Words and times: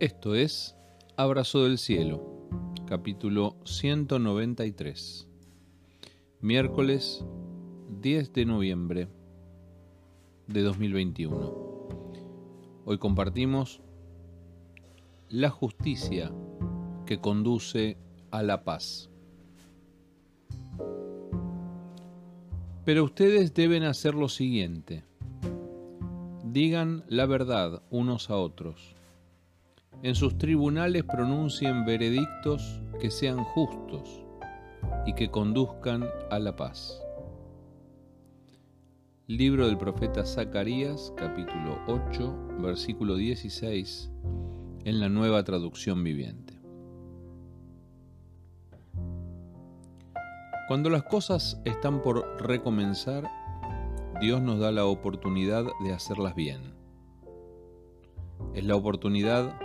Esto 0.00 0.34
es 0.34 0.74
Abrazo 1.18 1.64
del 1.64 1.76
Cielo, 1.76 2.48
capítulo 2.86 3.58
193, 3.64 5.28
miércoles 6.40 7.22
10 8.00 8.32
de 8.32 8.46
noviembre 8.46 9.08
de 10.46 10.62
2021. 10.62 11.54
Hoy 12.86 12.96
compartimos 12.96 13.82
la 15.28 15.50
justicia 15.50 16.32
que 17.04 17.20
conduce 17.20 17.98
a 18.30 18.42
la 18.42 18.64
paz. 18.64 19.10
Pero 22.86 23.04
ustedes 23.04 23.52
deben 23.52 23.82
hacer 23.82 24.14
lo 24.14 24.30
siguiente. 24.30 25.04
Digan 26.42 27.04
la 27.06 27.26
verdad 27.26 27.82
unos 27.90 28.30
a 28.30 28.38
otros 28.38 28.96
en 30.02 30.14
sus 30.14 30.38
tribunales 30.38 31.04
pronuncien 31.04 31.84
veredictos 31.84 32.80
que 33.00 33.10
sean 33.10 33.44
justos 33.44 34.24
y 35.06 35.14
que 35.14 35.30
conduzcan 35.30 36.08
a 36.30 36.38
la 36.38 36.56
paz. 36.56 37.02
Libro 39.26 39.66
del 39.66 39.78
profeta 39.78 40.24
Zacarías, 40.24 41.12
capítulo 41.16 41.78
8, 41.86 42.58
versículo 42.60 43.14
16, 43.14 44.10
en 44.84 45.00
la 45.00 45.08
nueva 45.08 45.44
traducción 45.44 46.02
viviente. 46.02 46.54
Cuando 50.66 50.88
las 50.88 51.02
cosas 51.02 51.60
están 51.64 52.02
por 52.02 52.40
recomenzar, 52.42 53.28
Dios 54.20 54.40
nos 54.40 54.58
da 54.58 54.72
la 54.72 54.84
oportunidad 54.86 55.64
de 55.84 55.92
hacerlas 55.92 56.34
bien. 56.34 56.74
Es 58.54 58.64
la 58.64 58.76
oportunidad 58.76 59.58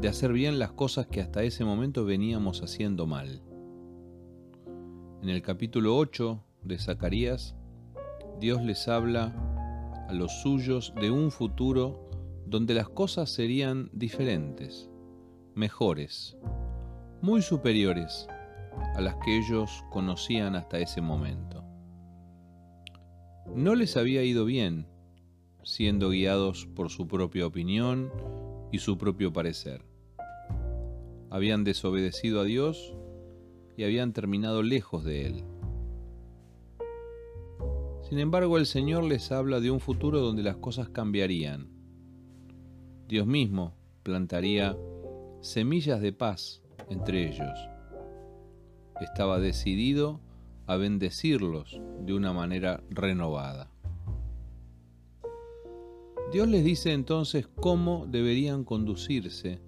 de 0.00 0.08
hacer 0.08 0.32
bien 0.32 0.58
las 0.58 0.72
cosas 0.72 1.06
que 1.06 1.20
hasta 1.20 1.42
ese 1.42 1.64
momento 1.64 2.04
veníamos 2.04 2.62
haciendo 2.62 3.06
mal. 3.06 3.42
En 5.22 5.28
el 5.28 5.42
capítulo 5.42 5.96
8 5.96 6.42
de 6.62 6.78
Zacarías, 6.78 7.54
Dios 8.40 8.62
les 8.62 8.88
habla 8.88 9.34
a 10.08 10.12
los 10.14 10.40
suyos 10.40 10.94
de 10.98 11.10
un 11.10 11.30
futuro 11.30 12.08
donde 12.46 12.72
las 12.74 12.88
cosas 12.88 13.30
serían 13.30 13.90
diferentes, 13.92 14.90
mejores, 15.54 16.38
muy 17.20 17.42
superiores 17.42 18.26
a 18.94 19.00
las 19.00 19.16
que 19.16 19.38
ellos 19.38 19.84
conocían 19.90 20.56
hasta 20.56 20.78
ese 20.78 21.02
momento. 21.02 21.62
No 23.54 23.74
les 23.74 23.96
había 23.96 24.22
ido 24.22 24.46
bien, 24.46 24.86
siendo 25.62 26.10
guiados 26.10 26.66
por 26.74 26.88
su 26.88 27.06
propia 27.06 27.46
opinión 27.46 28.10
y 28.72 28.78
su 28.78 28.98
propio 28.98 29.32
parecer 29.32 29.84
habían 31.30 31.62
desobedecido 31.62 32.40
a 32.40 32.44
Dios 32.44 32.94
y 33.76 33.84
habían 33.84 34.12
terminado 34.12 34.62
lejos 34.62 35.04
de 35.04 35.26
Él. 35.26 35.44
Sin 38.08 38.18
embargo, 38.18 38.58
el 38.58 38.66
Señor 38.66 39.04
les 39.04 39.30
habla 39.30 39.60
de 39.60 39.70
un 39.70 39.78
futuro 39.78 40.20
donde 40.20 40.42
las 40.42 40.56
cosas 40.56 40.88
cambiarían. 40.88 41.68
Dios 43.06 43.26
mismo 43.26 43.74
plantaría 44.02 44.76
semillas 45.40 46.00
de 46.00 46.12
paz 46.12 46.60
entre 46.88 47.28
ellos. 47.28 47.56
Estaba 49.00 49.38
decidido 49.38 50.20
a 50.66 50.76
bendecirlos 50.76 51.80
de 52.00 52.12
una 52.12 52.32
manera 52.32 52.82
renovada. 52.90 53.69
Dios 56.32 56.46
les 56.46 56.62
dice 56.62 56.92
entonces 56.92 57.48
cómo 57.56 58.06
deberían 58.06 58.62
conducirse 58.62 59.60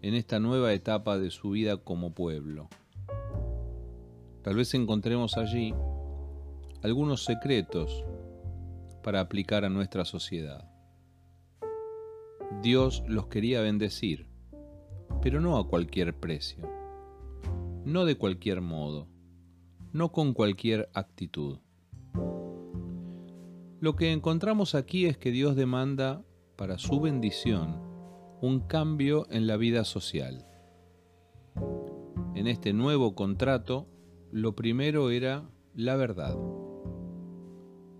en 0.00 0.14
esta 0.14 0.40
nueva 0.40 0.72
etapa 0.72 1.18
de 1.18 1.30
su 1.30 1.50
vida 1.50 1.76
como 1.76 2.14
pueblo. 2.14 2.70
Tal 4.42 4.56
vez 4.56 4.72
encontremos 4.72 5.36
allí 5.36 5.74
algunos 6.82 7.24
secretos 7.24 8.02
para 9.02 9.20
aplicar 9.20 9.66
a 9.66 9.68
nuestra 9.68 10.06
sociedad. 10.06 10.70
Dios 12.62 13.02
los 13.06 13.26
quería 13.26 13.60
bendecir, 13.60 14.26
pero 15.20 15.42
no 15.42 15.58
a 15.58 15.68
cualquier 15.68 16.18
precio, 16.18 16.66
no 17.84 18.06
de 18.06 18.16
cualquier 18.16 18.62
modo, 18.62 19.06
no 19.92 20.12
con 20.12 20.32
cualquier 20.32 20.88
actitud. 20.94 21.58
Lo 23.86 23.94
que 23.94 24.10
encontramos 24.10 24.74
aquí 24.74 25.06
es 25.06 25.16
que 25.16 25.30
Dios 25.30 25.54
demanda 25.54 26.24
para 26.56 26.76
su 26.76 27.00
bendición 27.00 27.80
un 28.40 28.58
cambio 28.58 29.28
en 29.30 29.46
la 29.46 29.56
vida 29.56 29.84
social. 29.84 30.44
En 32.34 32.48
este 32.48 32.72
nuevo 32.72 33.14
contrato, 33.14 33.86
lo 34.32 34.56
primero 34.56 35.10
era 35.10 35.48
la 35.76 35.94
verdad. 35.94 36.36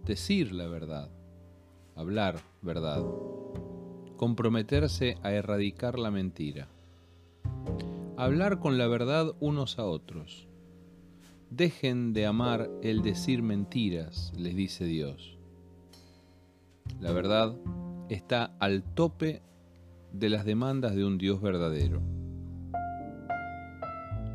Decir 0.04 0.52
la 0.52 0.66
verdad, 0.66 1.08
hablar 1.94 2.40
verdad, 2.62 3.04
comprometerse 4.16 5.18
a 5.22 5.30
erradicar 5.30 6.00
la 6.00 6.10
mentira. 6.10 6.66
Hablar 8.16 8.58
con 8.58 8.76
la 8.76 8.88
verdad 8.88 9.36
unos 9.38 9.78
a 9.78 9.84
otros. 9.84 10.48
Dejen 11.50 12.12
de 12.12 12.26
amar 12.26 12.68
el 12.82 13.02
decir 13.02 13.40
mentiras, 13.44 14.32
les 14.36 14.56
dice 14.56 14.84
Dios. 14.84 15.35
La 17.00 17.12
verdad 17.12 17.54
está 18.08 18.56
al 18.58 18.82
tope 18.82 19.42
de 20.12 20.30
las 20.30 20.46
demandas 20.46 20.94
de 20.94 21.04
un 21.04 21.18
Dios 21.18 21.42
verdadero. 21.42 22.00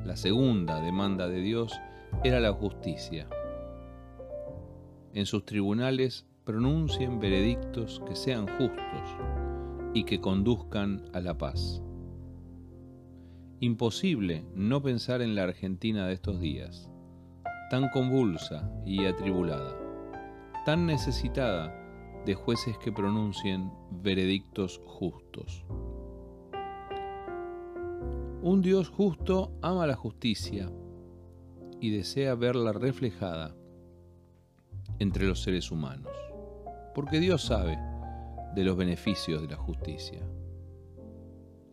La 0.06 0.16
segunda 0.16 0.80
demanda 0.80 1.28
de 1.28 1.42
Dios 1.42 1.74
era 2.24 2.40
la 2.40 2.54
justicia. 2.54 3.28
En 5.14 5.26
sus 5.26 5.44
tribunales 5.44 6.28
pronuncien 6.44 7.20
veredictos 7.20 8.02
que 8.08 8.16
sean 8.16 8.48
justos 8.48 9.18
y 9.94 10.04
que 10.04 10.22
conduzcan 10.22 11.04
a 11.14 11.20
la 11.20 11.38
paz. 11.38 11.82
Imposible 13.60 14.46
no 14.56 14.82
pensar 14.84 15.22
en 15.22 15.34
la 15.34 15.44
Argentina 15.44 16.06
de 16.08 16.14
estos 16.14 16.40
días, 16.40 16.92
tan 17.72 17.90
convulsa 17.90 18.72
y 18.86 19.06
atribulada, 19.06 19.76
tan 20.66 20.86
necesitada 20.86 21.81
de 22.26 22.36
jueces 22.36 22.78
que 22.78 22.92
pronuncien 22.92 23.72
veredictos 23.90 24.82
justos. 24.86 25.66
Un 28.44 28.62
Dios 28.62 28.90
justo 28.90 29.52
ama 29.62 29.88
la 29.88 29.96
justicia 29.96 30.70
y 31.80 31.92
desea 31.92 32.36
verla 32.36 32.74
reflejada 32.74 33.56
entre 35.00 35.26
los 35.26 35.42
seres 35.42 35.72
humanos, 35.72 36.12
porque 36.94 37.20
Dios 37.20 37.44
sabe 37.44 37.78
de 38.56 38.64
los 38.64 38.78
beneficios 38.78 39.42
de 39.42 39.48
la 39.48 39.58
justicia. 39.58 40.22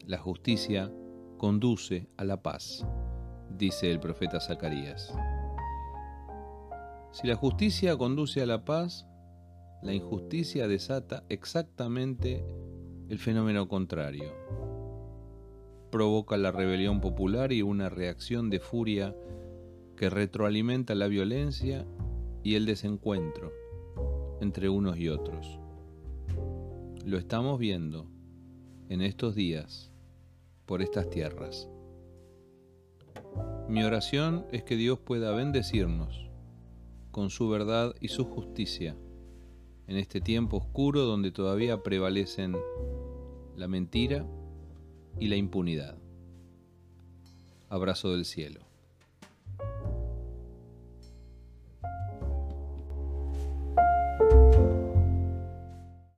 La 0.07 0.19
justicia 0.19 0.91
conduce 1.37 2.09
a 2.17 2.25
la 2.25 2.43
paz, 2.43 2.87
dice 3.51 3.91
el 3.91 4.01
profeta 4.01 4.41
Zacarías. 4.41 5.15
Si 7.13 7.27
la 7.27 7.37
justicia 7.37 7.97
conduce 7.97 8.43
a 8.43 8.47
la 8.47 8.65
paz, 8.65 9.07
la 9.83 9.95
injusticia 9.95 10.67
desata 10.67 11.25
exactamente 11.29 12.45
el 13.09 13.19
fenómeno 13.19 13.69
contrario. 13.69 14.33
Provoca 15.91 16.37
la 16.37 16.51
rebelión 16.51 17.01
popular 17.01 17.53
y 17.53 17.63
una 17.63 17.89
reacción 17.89 18.51
de 18.51 18.59
furia 18.59 19.15
que 19.97 20.11
retroalimenta 20.11 20.95
la 20.95 21.07
violencia 21.07 21.87
y 22.43 22.57
el 22.57 22.67
desencuentro 22.67 23.53
entre 24.41 24.69
unos 24.69 24.99
y 24.99 25.09
otros. 25.09 25.59
Lo 27.05 27.17
estamos 27.17 27.59
viendo 27.59 28.07
en 28.89 29.01
estos 29.01 29.35
días 29.35 29.93
por 30.67 30.83
estas 30.83 31.09
tierras. 31.09 31.69
Mi 33.69 33.85
oración 33.85 34.47
es 34.51 34.65
que 34.65 34.77
Dios 34.77 34.99
pueda 34.99 35.33
bendecirnos 35.33 36.29
con 37.11 37.31
su 37.31 37.49
verdad 37.49 37.95
y 38.01 38.09
su 38.09 38.25
justicia 38.25 38.97
en 39.89 39.97
este 39.97 40.21
tiempo 40.21 40.59
oscuro 40.59 41.03
donde 41.03 41.33
todavía 41.33 41.83
prevalecen 41.83 42.55
la 43.57 43.67
mentira 43.69 44.27
y 45.19 45.29
la 45.29 45.37
impunidad. 45.37 45.99
Abrazo 47.71 48.13
del 48.13 48.25
cielo. 48.25 48.68